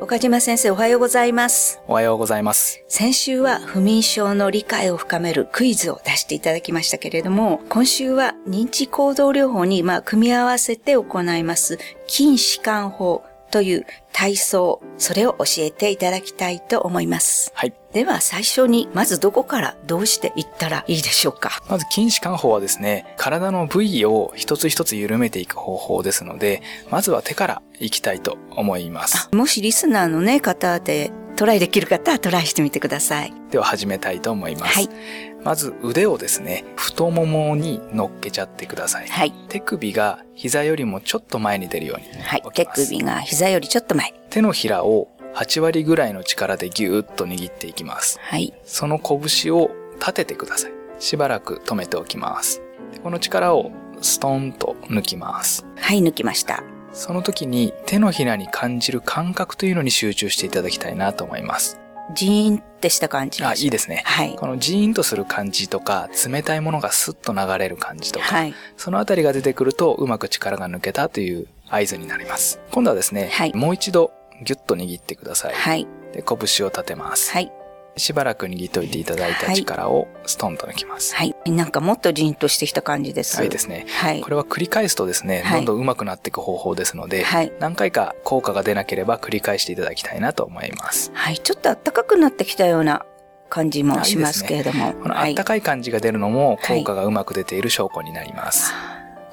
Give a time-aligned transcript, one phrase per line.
[0.00, 1.80] 岡島先生おはようございます。
[1.88, 2.84] おはようございます。
[2.86, 17.50] 先週は不眠症の理解を深めるクイズを出していただきましたけれども、今週は認知行動療法にまあ組み合わせて行います筋弛緩法という体操、それを教えていただきたいと思います。
[17.54, 17.72] はい。
[17.92, 21.62] では最初にまずどこからどうしていったらいいでしょうか？
[21.68, 29.28] まず筋弛緩法はですね、体の部位を一つ一つ緩めていく方法ですので、まずは手からいきたいと思います。
[29.32, 33.32] あもしリスナーのね、方でトライできる方はトライしてみてください。
[33.52, 34.74] では始めたいと思います。
[34.74, 34.88] はい。
[35.44, 39.06] まず腕をですね、太ももに乗っけちゃってください。
[39.06, 39.32] はい。
[39.48, 42.42] 手首が膝よりもちょっと前に出るようにはい。
[42.54, 42.66] 手。
[42.66, 44.12] 首が膝よりちょっと前。
[44.30, 48.18] 手のひらを8割ぐらいの力でギューッと握っていきます。
[48.20, 48.52] はい。
[48.64, 49.70] その拳を
[50.00, 50.72] 立ててください。
[50.98, 52.62] しばらく止めておきます。
[53.04, 53.70] この力を
[54.02, 55.64] ストンと抜きます。
[55.76, 56.64] はい、抜きました。
[56.92, 61.78] その時に手のひらに感じる感覚というのに集中していただきたいなと思います。
[62.14, 64.02] ジーンってした感じあ、いいですね。
[64.06, 64.34] はい。
[64.34, 68.54] このジーンとする感じとか、冷たいものがスッと流れる感じとか、はい。
[68.76, 72.60] そのあたりが出てくるとうまく力が抜けたという合図になります。
[72.70, 75.54] 今度はですね、はいもう一度ギュッと握ってください。
[75.54, 75.86] はい。
[76.12, 77.32] で、拳を立てます。
[77.32, 77.52] はい。
[77.98, 81.14] しばらく握っておいていただいた力をストンと抜きます。
[81.14, 81.34] はい。
[81.46, 83.36] なんかもっとジーンとしてきた感じです。
[83.36, 83.86] はいですね。
[83.88, 84.30] はいこ。
[84.30, 91.10] れは繰り返すとですね、はいどんどん上手くなっていく方法ですので、はい何回か効果が出なければ繰り返していただきたいなと思います。
[91.14, 91.38] はい。
[91.38, 93.04] ちょっと暖かくなってきたような
[93.48, 94.92] 感じもしますけれども。
[94.94, 98.72] このはいあったかい感じが出るのも効果がうまく出ている証拠になります。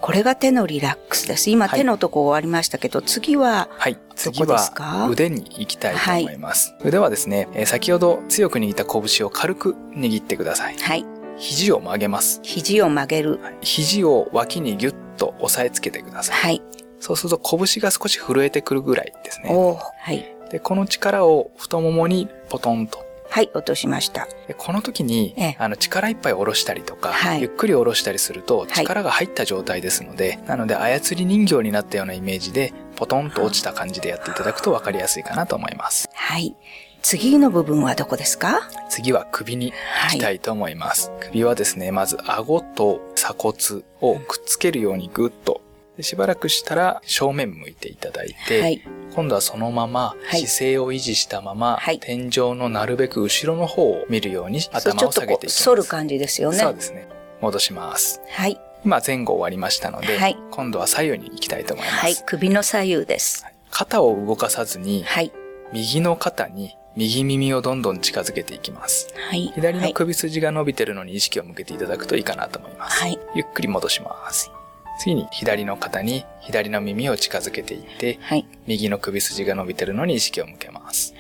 [0.05, 1.49] これが手のリラックスです。
[1.49, 3.97] 今、はい手のとこ終わりましたけど、次は、はい。
[4.15, 4.83] 次どこですか？
[4.83, 6.75] は腕に行きたいと思います。
[6.83, 10.77] 腕はですね、えー先ほど強く握った拳を軽く握ってください。
[10.77, 11.03] はい。
[11.37, 12.39] 肘を曲げます。
[12.43, 13.39] 肘を曲げる。
[13.41, 16.35] はい肘を脇にギュッと押さえつけてください。
[16.37, 16.61] はい。
[16.99, 19.49] そうすると拳が少し震えてくるぐらいですね。
[19.51, 20.23] はい。
[20.51, 23.03] で、この力を太ももにポトンと
[23.35, 24.29] はい、落としました。
[24.47, 36.07] でこの時にええ、あの、力いっぱい下ろしたりとか、はいゆっくり下ろしたりすると、い力が入った状態ですので、なので、操り人形になったようなイメージで、ポトンと落ちた感じでやっていただくと分かりやすいかなと思います。
[36.13, 36.55] はい。
[37.01, 38.69] 次の部分はどこですか？
[38.89, 39.73] 次は首に
[40.05, 41.11] 行きたいと思います。
[41.19, 43.57] 首はですね、まず顎と鎖骨
[43.99, 45.64] をくっつけるようにぐっと、で
[46.01, 48.81] しばらくしたら正面向いていただいて、はい。
[49.15, 55.63] 今度はそのままはい姿勢を維持したまま、はい天井のなるべく後ろの方を見るように頭を下げていきます。
[55.63, 56.57] 反る感じですよね。
[56.57, 57.07] そうですね。
[57.41, 58.21] 戻します。
[58.29, 58.59] はい。
[58.83, 61.97] 今前後終わりましたので、はい今度は左右に行きたいと思います。
[61.97, 62.15] はい。
[62.25, 63.45] 首の左右です。
[63.71, 65.31] 肩を動かさずに、はい。
[65.73, 69.13] 右の肩に右耳をどんどん近づけていきます。
[69.29, 69.51] はい。
[69.55, 69.93] 左のはい。
[69.93, 73.01] 首筋が伸びてるのに意識を向けていただくといいかなと思います。
[73.01, 73.19] はい。
[73.35, 74.51] ゆっくり戻します。
[74.99, 78.45] 次に左の肩に左の耳を近づけていって、はい。
[78.67, 81.13] 右の首筋が伸びてるのに意識を向けます。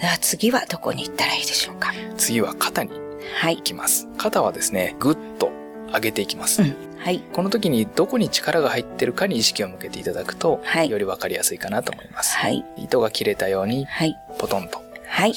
[0.00, 1.92] では次はどこに行ったらいいでしょうか？
[2.16, 2.90] 次は肩に
[3.40, 3.62] はい行。
[3.62, 4.08] きます。
[4.18, 5.50] 肩はですね、ぐっと
[5.92, 6.62] 上げていきます。
[6.62, 6.76] うん。
[6.98, 7.20] はい。
[7.32, 12.36] この時にどこに力が入ってるかに意識を向けていただくと、はいよりわかりやすいかなと思います。
[12.36, 12.64] はい。
[12.76, 14.16] 糸が切れたように、はい。
[14.38, 14.80] ポトンと。
[15.08, 15.32] はい。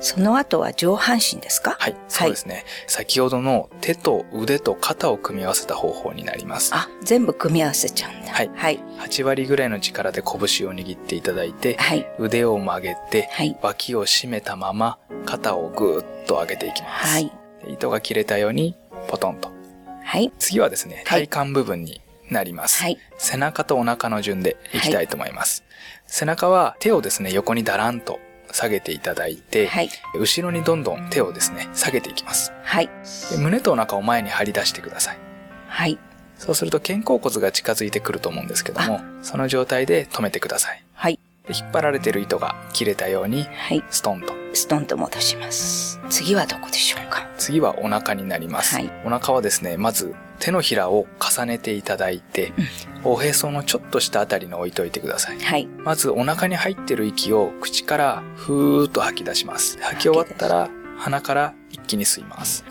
[0.00, 1.76] その後は上半身ですか？
[1.78, 2.64] はい、そうですね。
[2.86, 6.74] 先ほどの手と腕と肩を組み合わせた方法になります。
[6.74, 8.32] あ、全部組み合わせちゃうんだ。
[8.32, 8.78] はいはい。
[8.98, 12.06] 8割ぐらいの力で拳を握っていただいて、はい。
[12.18, 13.56] 腕を曲げて、はい。
[13.62, 17.12] 脇を締めたまま、肩をぐーっと上げていきます。
[17.12, 17.32] はい。
[17.64, 18.76] で糸が切れたように、
[19.08, 19.52] ポトンと。
[20.02, 20.32] はい。
[20.38, 22.00] 次はですね、はい体幹部分に
[22.30, 22.82] なります。
[22.82, 22.98] はい。
[23.18, 25.64] 背中とお腹の順でいきたいと思います。
[26.06, 28.18] 背中は手をですね、横にだらんと
[28.52, 29.90] 下げていただいて、はい。
[30.18, 32.52] 後ろにどんどん手をですね、下げていきます。
[32.62, 32.90] はい。
[33.30, 35.18] で胸とお腹を前に張り出してください。
[35.68, 35.98] はい。
[36.36, 40.82] そうすると肩甲骨が近づいてくると思うんですけども、その状態で止めてください。
[40.94, 41.18] はい。
[41.46, 43.84] で引っ張られている糸が切れたように、はい。
[43.90, 44.32] ストンと。
[44.52, 46.00] ストンと戻します。
[46.08, 47.28] 次はどこでしょうか？
[47.38, 48.74] 次はお腹になります。
[48.74, 52.52] はいお腹はですね、まず手のひらを重ねていただいて、
[53.04, 55.38] おへそのちょっとしたあたりに置いといてください。
[55.38, 55.66] はい。
[55.66, 59.78] まずお腹に入ってる息を口からふーっと吐き出します。
[59.80, 60.68] 吐き終わったら
[60.98, 62.64] 鼻から一気に吸います。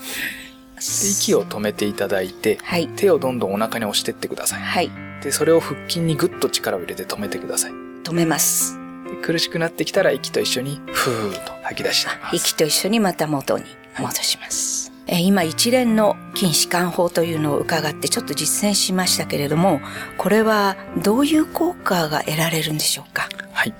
[0.75, 2.88] で息を止めていただいて、はい。
[2.89, 4.61] 手をどんどんお腹に押してってください。
[4.61, 4.91] はい。
[5.21, 7.71] で、それを腹筋にぐっと力を入れて止めてください。
[8.03, 8.77] 止めます。
[9.09, 12.35] で苦しくなってきたら息と一緒にふーっと吐き出します。
[12.35, 13.65] 息と一緒にまた元に
[13.99, 14.73] 戻します。
[14.73, 14.78] えー
[15.11, 19.81] 今一連の筋弛緩法というのを伺ってちょっと実践しましたけれども、
[20.17, 23.27] これはどういう効果が得られるんでしょうか？
[23.51, 23.73] はい。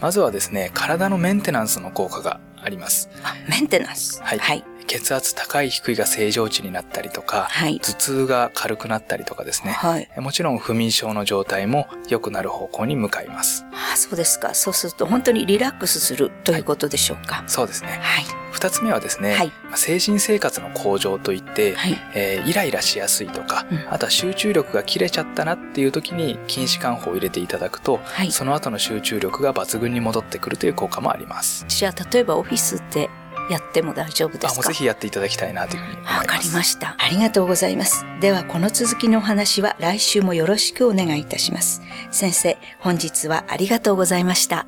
[0.00, 3.08] まずはですね、体のメンテナンスの効果があります。
[3.24, 4.22] あ、メンテナンス？
[4.22, 4.64] はいはい。
[4.86, 13.66] 血圧高い低いが正常値になったりとか、はい、頭痛が軽くなったりとかですね、はい、もちろん不眠症の状態も良くなる方向に向かいます。
[13.72, 14.54] ああそうですか。
[14.54, 17.42] そうすると本当にリラックスするということでしょうか？
[17.48, 17.98] そうですね。
[18.00, 18.45] はい。
[18.56, 31.64] 二つ目はですね、はい、精神生活の向上といって、はい、えー、イライラしやすいとか、うん、あとは集中力が切れちゃったなっていう時に筋弛緩法を入れていただくと、はい、その後の集中力が抜群に戻ってくるという効果もあります。
[31.68, 33.10] じゃあ例えばオフィスで
[33.50, 34.68] やっても大丈夫ですか？
[34.68, 36.06] ぜひやっていただきたいなというふうに。
[36.06, 36.96] わかりました。
[36.98, 38.04] ありがとうございます。
[38.20, 41.80] では、この続きのお話は来週もよろしくお願いいたします。
[42.10, 44.66] 先生、本日はありがとうございました。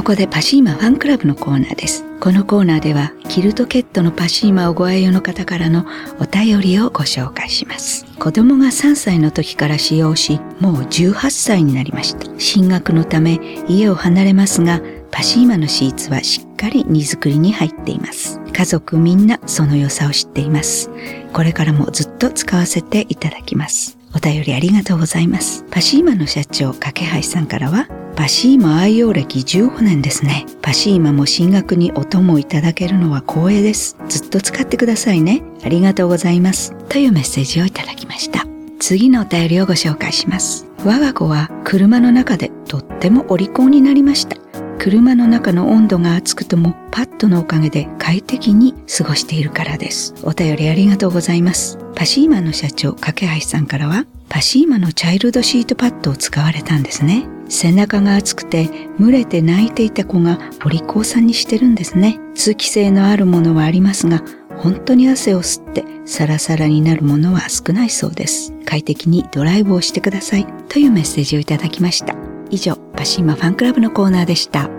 [0.00, 2.06] ここでパシーマファンクラブのコーナーです。
[2.20, 5.84] このコーナーでは、キルトケットのパシーマをご愛用の方からの
[6.18, 8.06] お便りをご紹介します。
[8.18, 12.26] 子供が3歳の時から使用し、もう18歳になりました。
[12.40, 13.38] 進学のため
[13.68, 14.80] 家を離れますが、
[15.10, 18.40] パシーマのシーツはしっかり荷造りに入っています。
[18.54, 20.90] 家族みんなその良さを知っています。
[21.34, 23.98] これからもずっと使わせていただきます。
[24.16, 25.62] お便りありがとうございます。
[25.70, 27.86] パシーマの社長、架橋さんからは、
[28.20, 30.44] パシーマ愛用歴15年ですね。
[30.60, 33.96] パシーマも進学にお供いただけるのは光栄です。
[34.10, 35.42] ずっと使ってくださいね。
[35.64, 36.76] ありがとうございます。
[36.90, 38.44] というメッセージをいただきました。
[38.78, 40.66] 次のお便りをご紹介します。
[40.84, 44.36] 我が子は車の中でとってもお利口になりました。
[44.78, 50.14] 車の中の温度が暑くともパッドのおかげで快適に過ごしているからです。
[50.24, 51.78] お便りありがとうございます。
[51.94, 57.26] パシーマの社長、架橋さんからは、パシーマのチャイルドシートパッドを使われたんですね。
[57.50, 62.20] 背中が熱くて蒸れて泣いていた子がお利口さんにしてるんですね。
[62.34, 64.22] 通気性のあるものはありますが、
[64.56, 68.52] 本当に汗を吸ってサラサラになるものは少ないそうです。
[68.64, 72.14] 快適にドライブをしてくださいというメッセージをいただきました。
[72.50, 74.70] 以上、パシーマファンクラブのコーナーでした。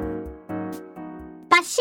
[1.50, 1.81] パシ